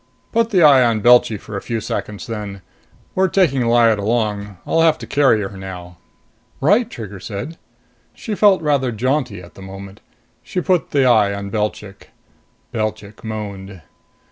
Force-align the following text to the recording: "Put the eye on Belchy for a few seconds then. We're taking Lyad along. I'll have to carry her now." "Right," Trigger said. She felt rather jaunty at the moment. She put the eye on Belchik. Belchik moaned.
"Put 0.31 0.49
the 0.49 0.63
eye 0.63 0.83
on 0.83 1.01
Belchy 1.03 1.37
for 1.39 1.55
a 1.55 1.61
few 1.61 1.79
seconds 1.79 2.25
then. 2.25 2.63
We're 3.13 3.27
taking 3.27 3.61
Lyad 3.67 3.99
along. 3.99 4.57
I'll 4.65 4.81
have 4.81 4.97
to 4.97 5.05
carry 5.05 5.41
her 5.41 5.55
now." 5.55 5.97
"Right," 6.59 6.89
Trigger 6.89 7.19
said. 7.19 7.59
She 8.15 8.33
felt 8.33 8.63
rather 8.63 8.91
jaunty 8.91 9.43
at 9.43 9.53
the 9.53 9.61
moment. 9.61 10.01
She 10.41 10.59
put 10.59 10.89
the 10.89 11.05
eye 11.05 11.35
on 11.35 11.51
Belchik. 11.51 12.09
Belchik 12.71 13.23
moaned. 13.23 13.83